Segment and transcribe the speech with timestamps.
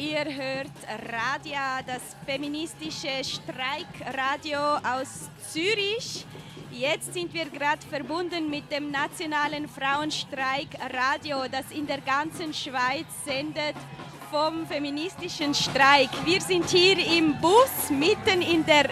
[0.00, 0.70] Ihr hört
[1.12, 6.24] Radia, das feministische Streikradio aus Zürich.
[6.70, 13.74] Jetzt sind wir gerade verbunden mit dem nationalen Frauenstreikradio, das in der ganzen Schweiz sendet
[14.30, 16.10] vom feministischen Streik.
[16.24, 18.90] Wir sind hier im Bus mitten in der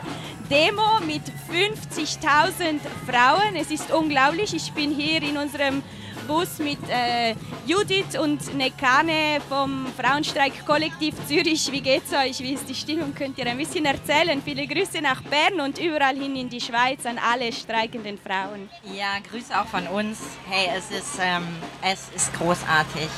[0.51, 3.55] Demo mit 50.000 Frauen.
[3.55, 4.53] Es ist unglaublich.
[4.55, 5.85] Ich bin hier in unserem
[6.27, 7.37] Bus mit äh,
[7.67, 11.73] Judith und Nekane vom Frauenstreik-Kollektiv Zürich.
[11.73, 12.39] Wie geht's euch?
[12.39, 13.13] Wie ist die Stimmung?
[13.13, 14.41] Könnt ihr ein bisschen erzählen?
[14.41, 18.69] Viele Grüße nach Bern und überall hin in die Schweiz an alle streikenden Frauen.
[18.95, 20.21] Ja, Grüße auch von uns.
[20.49, 21.45] Hey, es ist, ähm,
[21.83, 23.09] es ist großartig.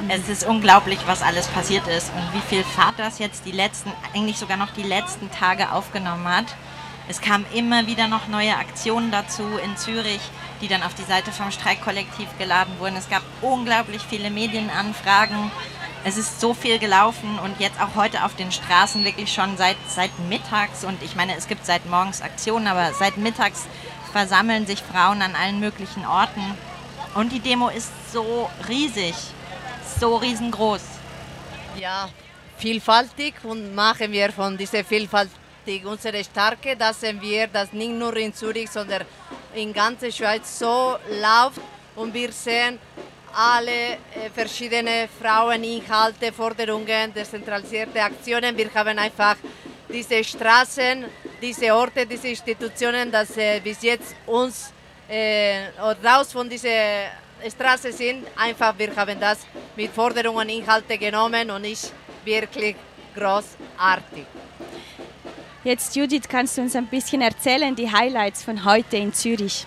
[0.00, 0.10] Mhm.
[0.10, 3.90] Es ist unglaublich, was alles passiert ist und wie viel Fahrt das jetzt die letzten,
[4.14, 6.46] eigentlich sogar noch die letzten Tage aufgenommen hat.
[7.08, 10.20] Es kamen immer wieder noch neue Aktionen dazu in Zürich,
[10.60, 12.96] die dann auf die Seite vom Streikkollektiv geladen wurden.
[12.96, 15.50] Es gab unglaublich viele Medienanfragen.
[16.04, 19.76] Es ist so viel gelaufen und jetzt auch heute auf den Straßen wirklich schon seit,
[19.88, 20.84] seit mittags.
[20.84, 23.66] Und ich meine, es gibt seit morgens Aktionen, aber seit mittags
[24.12, 26.42] versammeln sich Frauen an allen möglichen Orten.
[27.14, 29.14] Und die Demo ist so riesig,
[29.98, 30.82] so riesengroß.
[31.78, 32.08] Ja,
[32.58, 35.30] vielfältig und machen wir von dieser Vielfalt
[35.84, 39.04] unsere Stärke, dass wir das nicht nur in Zürich, sondern
[39.58, 41.60] in ganzer Schweiz so läuft
[41.96, 42.78] und wir sehen
[43.34, 48.56] alle äh, verschiedene Fraueninhalte, Forderungen, dezentralisierte Aktionen.
[48.56, 49.36] Wir haben einfach
[49.88, 51.04] diese Straßen,
[51.42, 54.72] diese Orte, diese Institutionen, dass äh, bis jetzt uns
[55.08, 55.68] äh,
[56.04, 57.10] raus von dieser
[57.48, 58.26] Straße sind.
[58.36, 59.38] Einfach, wir haben das
[59.76, 61.92] mit Forderungen, Inhalte genommen und ist
[62.24, 62.76] wirklich
[63.14, 64.26] großartig.
[65.64, 69.66] Jetzt, Judith, kannst du uns ein bisschen erzählen, die Highlights von heute in Zürich?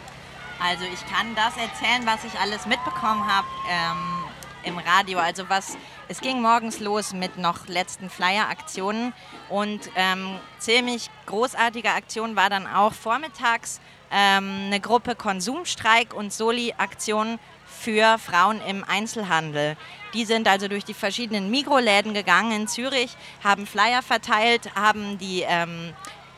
[0.63, 4.23] Also ich kann das erzählen, was ich alles mitbekommen habe ähm,
[4.63, 5.19] im Radio.
[5.19, 9.11] Also was, es ging morgens los mit noch letzten Flyer-Aktionen
[9.49, 13.81] und ähm, ziemlich großartige Aktion war dann auch vormittags
[14.11, 17.37] ähm, eine Gruppe Konsumstreik und Soli-Aktion
[17.81, 19.75] für Frauen im Einzelhandel.
[20.13, 25.43] Die sind also durch die verschiedenen Mikroläden gegangen in Zürich, haben Flyer verteilt, haben, die,
[25.47, 25.93] ähm,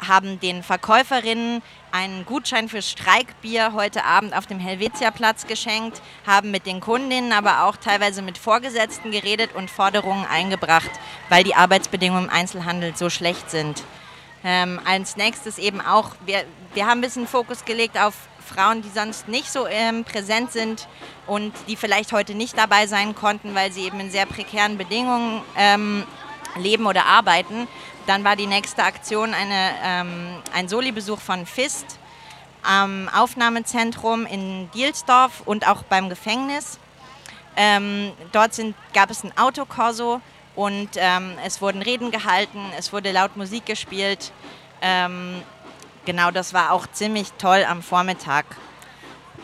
[0.05, 1.61] haben den Verkäuferinnen
[1.91, 7.65] einen Gutschein für Streikbier heute Abend auf dem Helvetiaplatz geschenkt, haben mit den Kundinnen, aber
[7.65, 10.91] auch teilweise mit Vorgesetzten geredet und Forderungen eingebracht,
[11.29, 13.83] weil die Arbeitsbedingungen im Einzelhandel so schlecht sind.
[14.45, 16.43] Ähm, als nächstes eben auch, wir,
[16.73, 20.87] wir haben ein bisschen Fokus gelegt auf Frauen, die sonst nicht so ähm, präsent sind
[21.25, 25.41] und die vielleicht heute nicht dabei sein konnten, weil sie eben in sehr prekären Bedingungen
[25.57, 26.03] ähm,
[26.57, 27.67] leben oder arbeiten.
[28.05, 31.85] Dann war die nächste Aktion eine, ähm, ein Soli-Besuch von FIST
[32.63, 36.79] am Aufnahmezentrum in Dielsdorf und auch beim Gefängnis.
[37.55, 40.21] Ähm, dort sind, gab es ein Autokorso
[40.55, 44.31] und ähm, es wurden Reden gehalten, es wurde laut Musik gespielt.
[46.05, 48.45] Genau, das war auch ziemlich toll am Vormittag.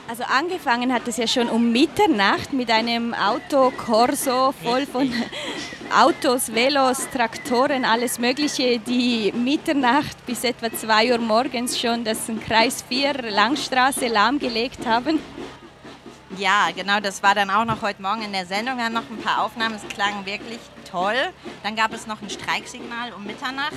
[0.09, 5.13] Also angefangen hat es ja schon um Mitternacht mit einem Autokorso voll von
[5.95, 12.83] Autos, Velos, Traktoren, alles Mögliche, die Mitternacht bis etwa 2 Uhr morgens schon das Kreis
[12.89, 15.19] 4 Langstraße lahmgelegt haben.
[16.37, 18.77] Ja, genau, das war dann auch noch heute Morgen in der Sendung.
[18.77, 20.59] Wir haben noch ein paar Aufnahmen, es klang wirklich
[20.89, 21.15] toll.
[21.63, 23.73] Dann gab es noch ein Streiksignal um Mitternacht.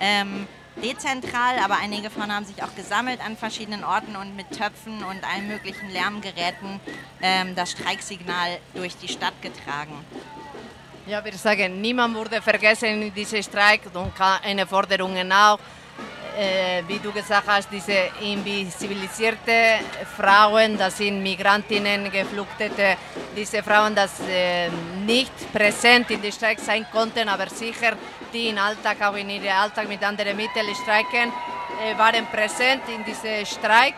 [0.00, 0.46] Ähm,
[0.82, 5.24] dezentral, aber einige von haben sich auch gesammelt an verschiedenen Orten und mit Töpfen und
[5.24, 6.80] allen möglichen Lärmgeräten
[7.22, 9.92] ähm, das Streiksignal durch die Stadt getragen.
[11.06, 15.58] Ja, wir sagen, niemand wurde vergessen in diesem Streik und keine Forderungen auch.
[16.38, 19.80] Äh, wie du gesagt hast, diese invisibilisierte
[20.16, 22.96] Frauen, das sind Migrantinnen, Geflüchtete,
[23.36, 24.70] diese Frauen, die äh,
[25.04, 27.94] nicht präsent in den Streik sein konnten, aber sicher
[28.32, 31.32] die im Alltag, auch in ihrem Alltag mit anderen Mitteln streiken,
[31.82, 33.94] äh, waren präsent in diesem Streik.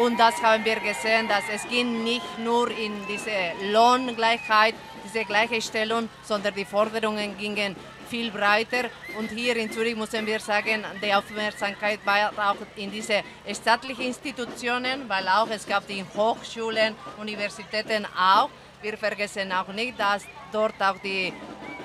[0.00, 6.08] Und das haben wir gesehen, dass es ging nicht nur in diese Lohngleichheit, diese Gleichstellung,
[6.22, 7.74] sondern die Forderungen gingen
[8.12, 8.84] viel breiter.
[9.18, 13.22] Und hier in Zürich müssen wir sagen, die Aufmerksamkeit war auch in diese
[13.58, 18.50] staatlichen Institutionen, weil auch es gab die Hochschulen, Universitäten auch.
[18.82, 20.22] Wir vergessen auch nicht, dass
[20.52, 21.32] dort auch die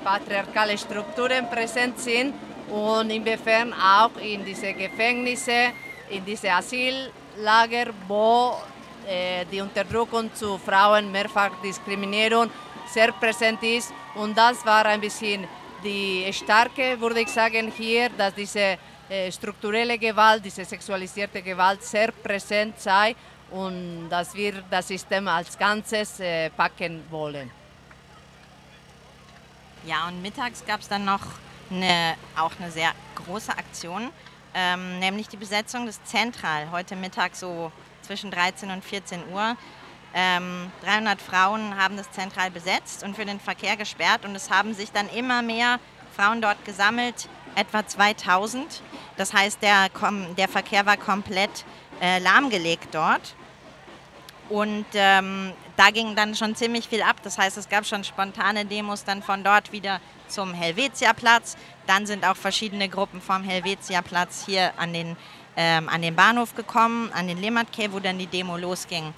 [0.03, 2.33] patriarchalen Strukturen präsent sind
[2.69, 5.59] und inwiefern auch in diese Gefängnisse,
[6.09, 8.57] in diese Asyllager, wo
[9.07, 12.49] äh, die Unterdrückung zu Frauen, Mehrfachdiskriminierung
[12.93, 13.93] sehr präsent ist.
[14.15, 15.47] Und das war ein bisschen
[15.87, 18.77] die starke, würde ich sagen, hier, dass diese
[19.09, 23.15] äh, strukturelle Gewalt, diese sexualisierte Gewalt sehr präsent sei
[23.51, 27.49] und dass wir das System als Ganzes äh, packen wollen.
[29.85, 31.21] Ja, und mittags gab es dann noch
[31.71, 34.09] eine, auch eine sehr große Aktion,
[34.53, 36.69] ähm, nämlich die Besetzung des Zentral.
[36.71, 39.55] Heute Mittag so zwischen 13 und 14 Uhr.
[40.13, 44.73] Ähm, 300 Frauen haben das Zentral besetzt und für den Verkehr gesperrt und es haben
[44.73, 45.79] sich dann immer mehr
[46.15, 48.81] Frauen dort gesammelt, etwa 2000.
[49.17, 49.89] Das heißt, der,
[50.37, 51.65] der Verkehr war komplett
[52.01, 53.35] äh, lahmgelegt dort.
[54.49, 57.17] Und ähm, da ging dann schon ziemlich viel ab.
[57.23, 61.57] Das heißt, es gab schon spontane Demos dann von dort wieder zum Helvetia-Platz.
[61.85, 65.17] Dann sind auch verschiedene Gruppen vom Helvetia-Platz hier an den,
[65.57, 69.13] ähm, an den Bahnhof gekommen, an den Limmatke, wo dann die Demo losging.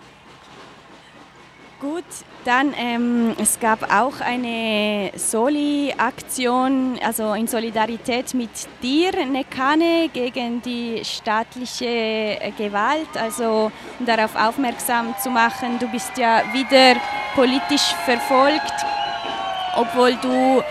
[1.79, 2.03] Gut,
[2.43, 8.49] dann ähm, es gab auch eine Soli-Aktion, also in Solidarität mit
[8.83, 16.17] dir, Nekane, gegen die staatliche äh, Gewalt, also um darauf aufmerksam zu machen, du bist
[16.17, 16.99] ja wieder
[17.33, 18.73] politisch verfolgt,
[19.77, 20.61] obwohl du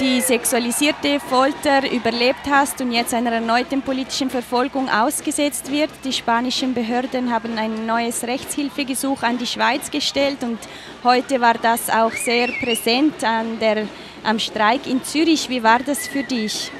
[0.00, 5.90] die sexualisierte Folter überlebt hast und jetzt einer erneuten politischen Verfolgung ausgesetzt wird.
[6.04, 10.58] Die spanischen Behörden haben ein neues Rechtshilfegesuch an die Schweiz gestellt und
[11.02, 13.88] heute war das auch sehr präsent an der,
[14.22, 15.48] am Streik in Zürich.
[15.48, 16.70] Wie war das für dich?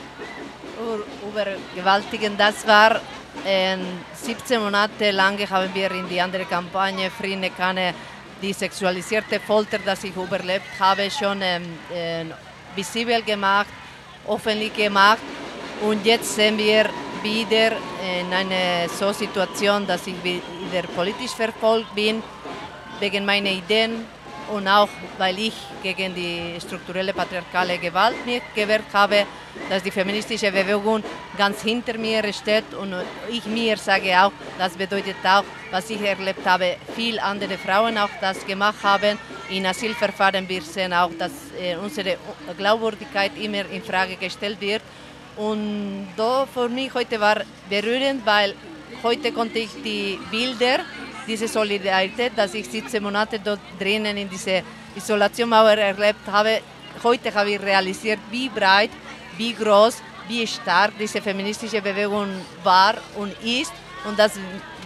[1.28, 3.00] Übergewaltigend, das war
[3.44, 3.76] äh,
[4.14, 7.94] 17 Monate lang haben wir in die andere Kampagne Friede keine
[8.40, 12.24] die sexualisierte Folter, das ich überlebt habe, schon ähm, äh,
[12.74, 13.68] visibel gemacht,
[14.28, 15.22] öffentlich gemacht.
[15.80, 16.90] Und jetzt sind wir
[17.22, 17.72] wieder
[18.20, 22.22] in einer so Situation, dass ich wieder politisch verfolgt bin,
[23.00, 24.04] wegen meiner Ideen
[24.50, 24.88] und auch
[25.18, 29.26] weil ich gegen die strukturelle patriarchale Gewalt mich gewehrt habe,
[29.68, 31.02] dass die feministische Bewegung
[31.36, 32.94] ganz hinter mir steht und
[33.30, 38.10] ich mir sage auch, das bedeutet auch, was ich erlebt habe, viele andere Frauen auch
[38.20, 39.18] das gemacht haben.
[39.50, 42.18] In Asylverfahren wir sehen auch, dass äh, unsere
[42.56, 44.82] Glaubwürdigkeit immer in Frage gestellt wird.
[45.36, 48.54] Und da für mich heute war berührend, weil
[49.02, 50.80] heute konnte ich die Bilder
[51.26, 54.60] diese Solidarität, dass ich 17 Monate dort drinnen in dieser
[54.94, 56.60] Isolationmauer erlebt habe.
[57.02, 58.90] Heute habe ich realisiert, wie breit,
[59.38, 62.28] wie groß, wie stark diese feministische Bewegung
[62.62, 63.72] war und ist.
[64.04, 64.32] Und das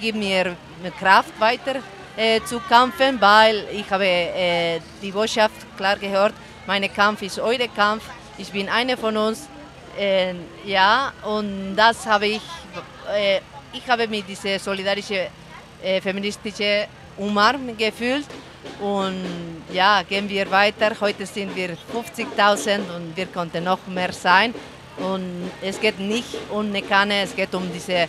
[0.00, 0.56] gibt mir
[1.00, 1.80] Kraft weiter
[2.44, 6.34] zu kämpfen, weil ich habe äh, die Botschaft klar gehört,
[6.66, 8.04] mein Kampf ist euer Kampf,
[8.38, 9.48] ich bin eine von uns.
[9.98, 12.42] Äh, ja, und das habe ich,
[13.14, 13.40] äh,
[13.72, 15.26] ich habe mit dieser solidarischen
[16.00, 16.86] feministische
[17.16, 18.26] Umarmung gefühlt.
[18.80, 20.92] Und ja, gehen wir weiter.
[21.00, 24.54] Heute sind wir 50.000 und wir konnten noch mehr sein.
[24.98, 28.08] Und es geht nicht um Nekane, es geht um diese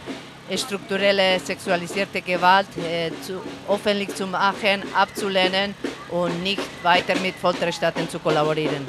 [0.58, 5.76] strukturelle sexualisierte Gewalt äh, zu, öffentlich zu machen, abzulehnen
[6.10, 8.88] und nicht weiter mit Folterstaaten zu kollaborieren.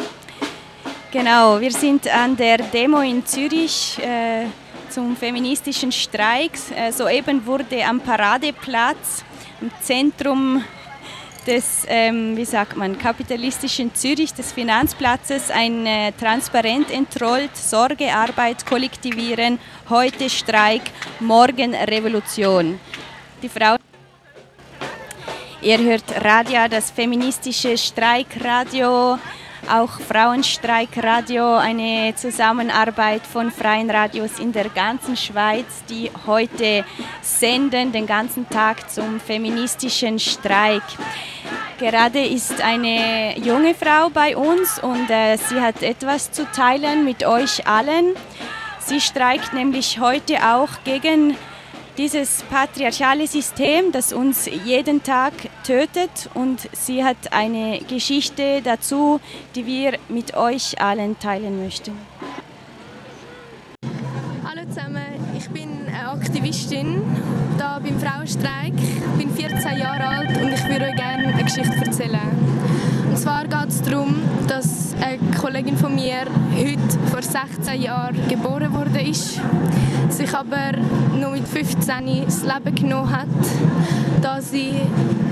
[1.13, 3.99] Genau, wir sind an der Demo in Zürich.
[3.99, 4.47] Äh
[4.95, 6.53] zum feministischen Streik.
[6.77, 9.25] Äh, soeben wurde am Paradeplatz,
[9.61, 10.65] im Zentrum
[11.47, 18.67] des, ähm, wie sagt man, kapitalistischen Zürich, des Finanzplatzes, ein äh, Transparent entrollt, Sorge, Arbeit,
[18.67, 19.59] Kollektivieren,
[19.89, 20.83] heute Streik,
[21.21, 22.81] morgen Revolution.
[23.43, 23.77] Die Frau
[25.63, 29.19] Ihr hört Radio, das feministische Streikradio
[29.69, 36.85] auch Frauenstreikradio, eine Zusammenarbeit von freien Radios in der ganzen Schweiz, die heute
[37.23, 40.83] senden den ganzen Tag zum feministischen Streik.
[41.79, 47.27] Gerade ist eine junge Frau bei uns und äh, sie hat etwas zu teilen mit
[47.27, 48.15] euch allen.
[48.79, 51.37] Sie streikt nämlich heute auch gegen
[51.97, 55.33] dieses patriarchale System, das uns jeden Tag
[55.65, 56.29] tötet.
[56.35, 59.21] Und sie hat eine Geschichte dazu,
[59.55, 61.93] die wir mit euch allen teilen möchten.
[64.45, 65.05] Hallo zusammen,
[65.37, 67.03] ich bin eine Aktivistin
[67.59, 68.75] da beim Frauenstreik.
[68.77, 72.94] Ich bin 14 Jahre alt und ich würde euch gerne eine Geschichte erzählen.
[73.15, 74.17] Und zwar geht es darum,
[74.49, 76.27] dass eine Kollegin von mir
[76.59, 79.05] heute vor 16 Jahren geboren wurde
[80.09, 80.73] sich aber
[81.17, 83.29] nur mit 15 das Leben genommen hat,
[84.21, 84.73] da sie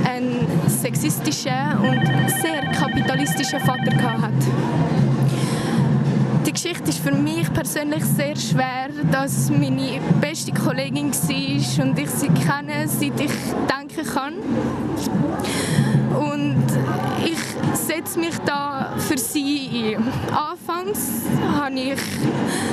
[0.09, 4.33] einen sexistischen und sehr kapitalistischen Vater hatte.
[6.47, 12.11] Die Geschichte ist für mich persönlich sehr schwer, dass meine beste Kollegin war und ich
[12.11, 13.33] sie kenne, seit ich
[13.69, 14.35] denken kann.
[16.15, 16.63] Und
[17.75, 20.09] setze mich da für sie ein.
[20.35, 21.23] Anfangs
[21.57, 22.01] habe ich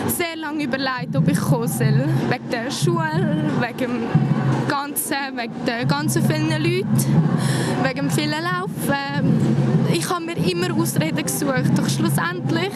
[0.07, 2.05] sehr lange überlegt, ob ich kommen soll.
[2.29, 4.01] Wegen der Schule, wegen dem
[4.67, 7.05] Ganzen, wegen den ganzen vielen Leuten,
[7.83, 9.89] wegen dem vielen Laufen.
[9.91, 12.71] ich habe mir immer Ausreden gesucht, doch schlussendlich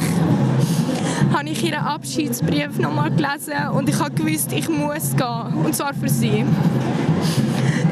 [1.33, 5.53] habe ich ihren Abschiedsbrief nochmal gelesen und ich habe gewusst, ich muss gehen.
[5.63, 6.45] Und zwar für sie.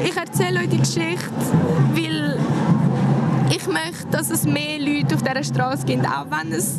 [0.04, 1.30] Ich erzähle euch die Geschichte,
[1.94, 2.38] weil
[3.62, 6.78] ich möchte, dass es mehr Leute auf dieser Straße gibt, auch wenn es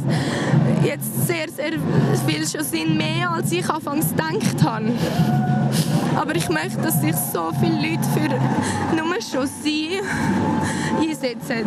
[0.84, 1.80] jetzt sehr, sehr
[2.28, 4.92] viel schon sind, mehr als ich anfangs gedacht habe.
[6.15, 10.00] Aber ich möchte, dass sich so viele Leute für nur schon sie
[11.00, 11.65] einsetzen.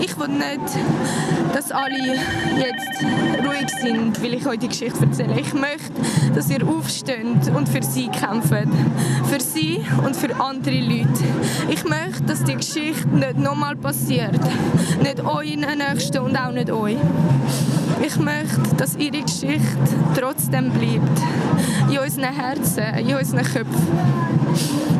[0.00, 0.60] Ich will nicht,
[1.54, 2.14] dass alle
[2.56, 3.02] jetzt
[3.46, 5.40] ruhig sind, weil ich euch die Geschichte erzähle.
[5.40, 5.92] Ich möchte,
[6.34, 8.48] dass ihr aufsteht und für sie kämpft.
[9.30, 11.24] Für sie und für andere Leute.
[11.68, 14.40] Ich möchte, dass die Geschichte nicht nochmal passiert.
[15.02, 16.96] Nicht euren Nächsten und auch nicht euch.
[18.00, 19.60] Ich möchte, dass ihre Geschichte
[20.18, 21.20] trotzdem bleibt.
[21.90, 23.88] In unseren Herzen, in unseren Köpfen.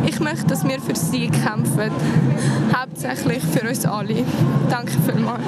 [0.07, 1.91] Ich möchte, dass wir für sie kämpfen.
[2.75, 4.25] Hauptsächlich für uns alle.
[4.69, 5.43] Danke vielmals.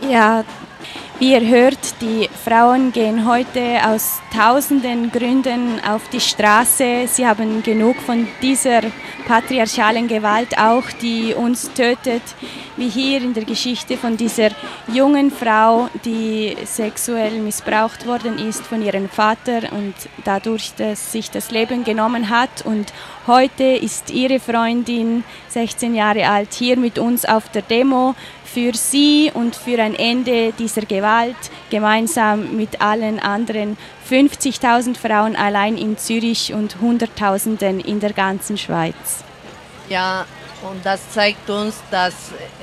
[0.00, 0.44] Ja,
[1.18, 7.06] wie ihr hört, die Frauen gehen heute aus tausenden Gründen auf die Straße.
[7.06, 8.82] Sie haben genug von dieser
[9.26, 12.22] patriarchalen Gewalt auch, die uns tötet,
[12.76, 14.50] wie hier in der Geschichte von dieser
[14.92, 19.94] jungen Frau, die sexuell missbraucht worden ist von ihrem Vater und
[20.24, 22.64] dadurch dass sich das Leben genommen hat.
[22.64, 22.92] Und
[23.26, 28.14] heute ist ihre Freundin, 16 Jahre alt, hier mit uns auf der Demo
[28.56, 31.36] für sie und für ein Ende dieser Gewalt
[31.68, 33.76] gemeinsam mit allen anderen
[34.10, 39.22] 50.000 Frauen allein in Zürich und Hunderttausenden in der ganzen Schweiz.
[39.90, 40.24] Ja,
[40.62, 42.14] und das zeigt uns, dass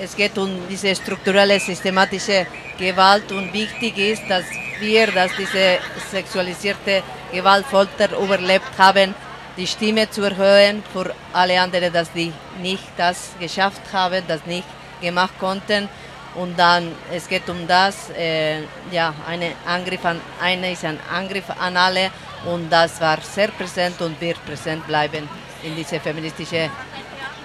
[0.01, 2.47] es geht um diese strukturelle, systematische
[2.79, 4.45] Gewalt und wichtig ist, dass
[4.79, 5.77] wir, dass diese
[6.09, 9.13] sexualisierte Gewalt, Folter überlebt haben,
[9.55, 12.33] die Stimme zu erhöhen für alle anderen, dass die
[12.63, 14.65] nicht das geschafft haben, das nicht
[15.03, 15.87] gemacht konnten.
[16.35, 21.45] Und dann, es geht um das, äh, ja, eine Angriff an, eine ist ein Angriff
[21.59, 22.09] an alle
[22.51, 25.29] und das war sehr präsent und wird präsent bleiben
[25.61, 26.71] in diese feministische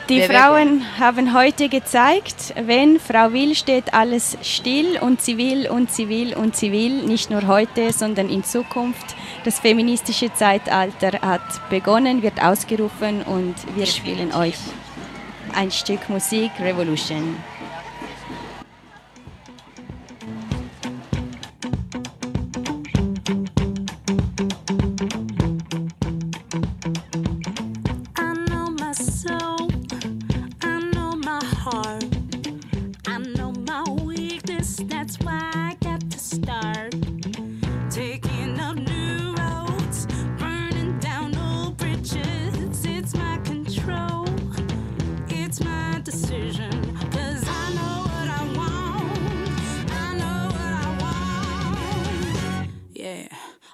[0.09, 6.35] die Frauen haben heute gezeigt, wenn Frau will, steht alles still und will und will
[6.35, 9.15] und will, nicht nur heute, sondern in Zukunft.
[9.45, 14.55] Das feministische Zeitalter hat begonnen, wird ausgerufen und wir spielen euch
[15.55, 17.37] ein Stück Musik Revolution.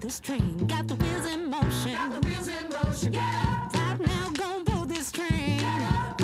[0.00, 0.66] this train.
[0.66, 1.92] Got the wheels in motion.
[1.92, 3.12] Got the wheels in motion.
[3.12, 3.98] Yeah, up.
[3.98, 5.58] Right now, gonna pull this train.
[5.58, 6.19] Get.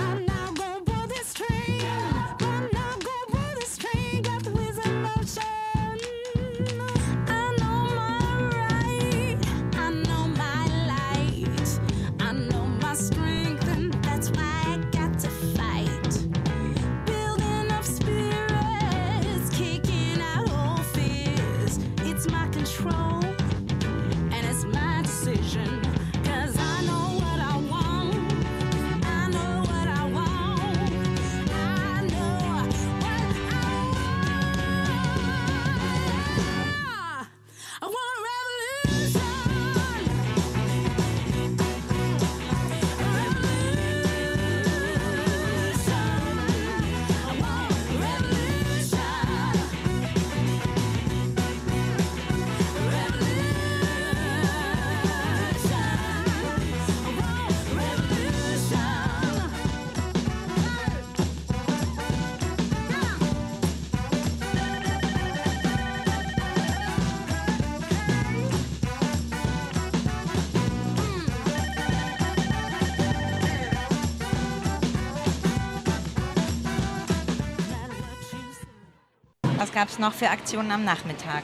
[79.76, 81.42] Gab es noch für Aktionen am Nachmittag?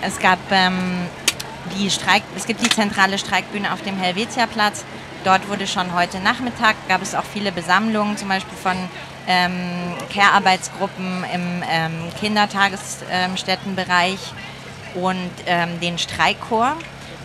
[0.00, 1.06] Es gab ähm,
[1.76, 4.82] die Streik, es gibt die zentrale Streikbühne auf dem Helvetiaplatz.
[5.24, 8.76] Dort wurde schon heute Nachmittag, gab es auch viele Besammlungen, zum Beispiel von
[9.26, 14.32] ähm, Care-Arbeitsgruppen im ähm, Kindertagesstättenbereich
[14.94, 16.78] und ähm, den Streikchor.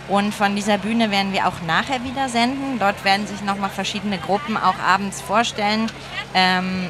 [0.10, 2.78] Und von dieser Bühne werden wir auch nachher wieder senden.
[2.78, 5.90] Dort werden sich nochmal verschiedene Gruppen auch abends vorstellen,
[6.34, 6.90] ähm,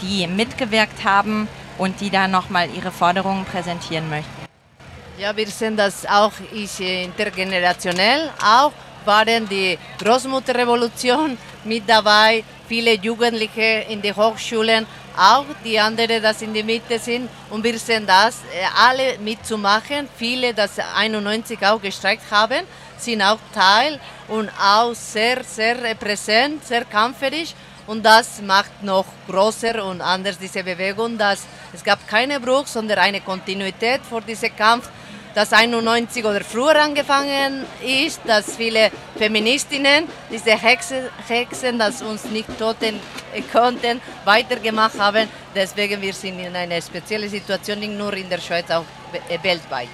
[0.00, 1.48] die mitgewirkt haben
[1.80, 4.40] und die da nochmal ihre Forderungen präsentieren möchten.
[5.18, 8.30] Ja, wir sehen das auch ist intergenerationell.
[8.42, 8.72] Auch
[9.04, 16.54] waren die Großmutterrevolution mit dabei, viele Jugendliche in den Hochschulen, auch die anderen, die in
[16.54, 17.28] der Mitte sind.
[17.48, 20.08] Und wir sehen das, äh, alle mitzumachen.
[20.16, 22.64] Viele, die 91 auch gestreikt haben,
[22.98, 27.54] sind auch Teil und auch sehr, sehr präsent, sehr kampferisch.
[27.86, 31.40] Und das macht noch größer und anders diese Bewegung, dass
[31.72, 34.88] es gab keine Bruch, sondern eine Kontinuität vor diesem Kampf
[35.34, 42.48] das 91 oder früher angefangen ist, dass viele Feministinnen diese Hexen, Hexen das uns nicht
[42.58, 42.98] toten
[43.52, 45.28] konnten, weitergemacht haben.
[45.54, 48.84] Deswegen wir sind in einer speziellen Situation, nicht nur in der Schweiz, auch
[49.42, 49.88] weltweit.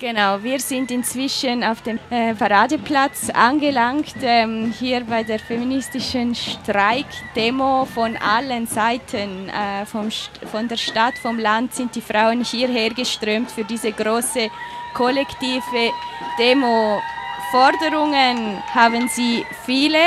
[0.00, 7.84] Genau, wir sind inzwischen auf dem äh, Paradeplatz angelangt, ähm, hier bei der feministischen Streikdemo
[7.84, 10.08] von allen Seiten, äh, vom
[10.52, 14.48] von der Stadt, vom Land sind die Frauen hierher geströmt für diese große
[14.94, 15.90] kollektive
[16.38, 17.02] Demo.
[17.50, 20.06] Forderungen haben sie viele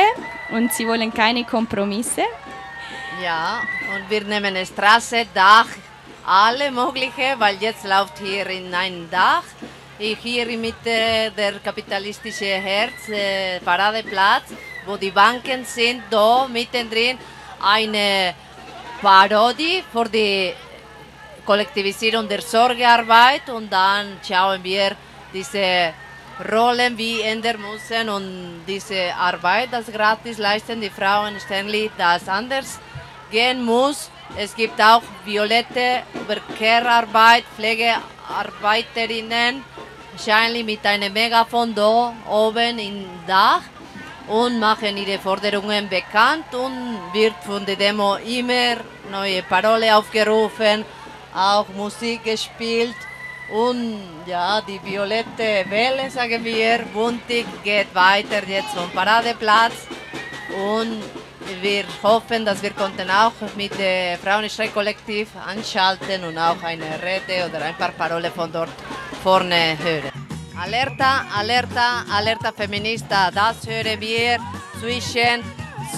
[0.52, 2.24] und sie wollen keine Kompromisse.
[3.22, 3.60] Ja,
[3.94, 5.68] und wir nehmen Straße, Dach,
[6.26, 9.44] alle mögliche, weil jetzt läuft hier in ein Dach
[10.02, 14.46] hier in Mitte der kapitalistische Herz, äh, Paradeplatz,
[14.86, 17.20] wo die Banken sind, da mittendrin
[17.62, 18.34] eine
[19.02, 20.54] Parodie für die
[21.46, 24.96] Kollektivisierung der Sorgearbeit und dann schauen wir
[25.34, 25.94] diese
[26.52, 32.80] Rollen wie ändern müssen und diese Arbeit, das gratis leisten die Frauen ständig, das anders
[33.30, 34.10] gehen muss.
[34.36, 36.02] Es gibt auch violette
[36.58, 39.64] Care-Arbeit, Pflegearbeiterinnen,
[40.12, 43.62] wahrscheinlich mit einem Megafon da oben im Dach
[44.28, 48.78] und machen ihre Forderungen bekannt und wird von der Demo immer
[49.12, 50.86] neue Parole aufgerufen,
[51.34, 52.96] auch Musik gespielt
[53.52, 59.88] und ja, die violette Welle, sagen wir, buntig geht weiter jetzt vom Paradeplatz
[60.50, 61.04] und
[61.62, 67.64] wir hoffen, dass wir konnten auch mit dem Frauenstreikkollektiv anschalten und auch eine Rede oder
[67.64, 68.70] ein paar Parole von dort
[69.24, 70.12] vorne hören.
[70.60, 74.38] Alerta, Alerta, Alerta Feminista, das hören wir
[74.80, 75.44] zwischen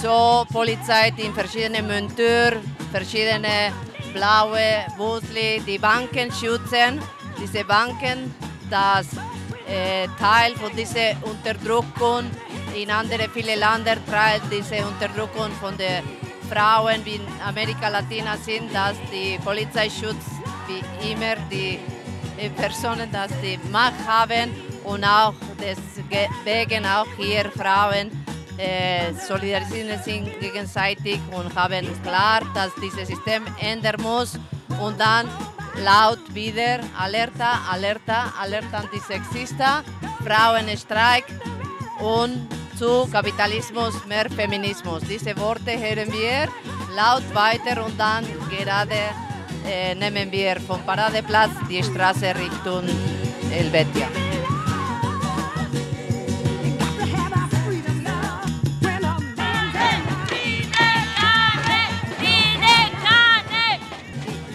[0.00, 3.72] so Polizei in verschiedenen Montur, verschiedene
[4.12, 7.00] blaue Busli, die Banken schützen,
[7.40, 8.34] diese Banken,
[8.70, 9.06] das
[9.66, 12.30] äh, Teil von dieser Unterdrückung
[12.74, 16.02] in andere viele Länder teilt diese Unterdrückung von den
[16.50, 20.30] Frauen wie in Amerika Latina sind, dass die Polizei schützt
[20.66, 21.78] wie immer die
[22.56, 24.50] Personen, dass die Macht haben
[24.84, 28.10] und auch deswegen auch hier Frauen
[28.58, 34.38] äh, solidarisieren sich gegenseitig und haben klar, dass dieses System ändern muss.
[34.80, 35.28] Und dann
[35.82, 39.82] laut wieder Alerta, Alerta, Alerta Antisexista,
[40.24, 41.24] Frauenstreik
[42.00, 45.02] und zu Kapitalismus mehr Feminismus.
[45.08, 46.48] Diese Worte hören wir
[46.94, 48.94] laut weiter und dann gerade
[49.66, 52.84] äh, nehmen wir vom Paradeplatz die Straße Richtung
[53.50, 54.08] Helvetia.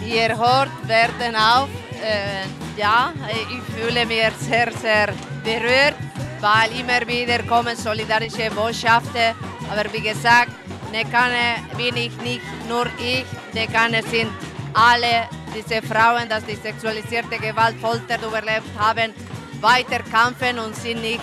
[0.04, 1.68] Ihr hört, werden auch,
[2.02, 2.44] äh,
[2.76, 6.09] ja, ich fühle mich sehr, sehr berührt,
[6.40, 9.34] weil immer wieder kommen solidarische Botschaften.
[9.70, 10.50] Aber wie gesagt,
[10.90, 14.30] Nekane bin ich nicht nur ich, Nekane sind
[14.74, 19.12] alle diese Frauen, die die sexualisierte Gewalt, Folter überlebt haben,
[19.60, 21.20] weiter kämpfen und sind nicht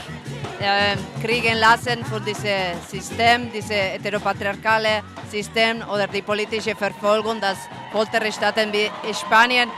[0.59, 7.57] äh, kriegen lassen von diesem System, diesem heteropatriarchale System oder die politische Verfolgung, das
[7.91, 9.69] Folterstaaten wie Spanien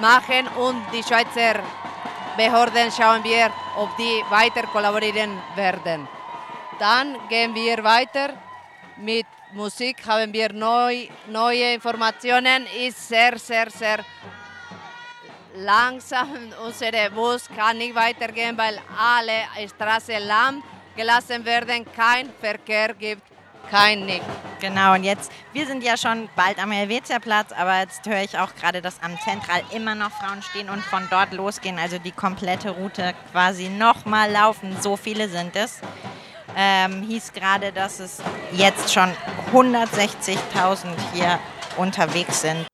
[0.00, 1.60] machen und die Schweizer
[2.38, 6.06] Behörden schauen wir, ob die weiter kollaborieren werden.
[6.78, 8.28] Dann gehen wir weiter
[8.96, 14.04] mit Musik haben wir neu, neue Informationen, ist sehr, sehr, sehr
[15.56, 20.62] langsam, unser Bus kann nicht weitergehen, weil alle Straßen lahm
[20.94, 23.22] gelassen werden, kein Verkehr gibt,
[23.68, 24.47] kein nichts.
[24.60, 28.54] Genau, und jetzt, wir sind ja schon bald am Helvetiaplatz, aber jetzt höre ich auch
[28.56, 32.70] gerade, dass am Zentral immer noch Frauen stehen und von dort losgehen, also die komplette
[32.70, 34.76] Route quasi nochmal laufen.
[34.80, 35.80] So viele sind es.
[36.56, 38.20] Ähm, hieß gerade, dass es
[38.52, 39.10] jetzt schon
[39.52, 41.38] 160.000 hier
[41.76, 42.67] unterwegs sind.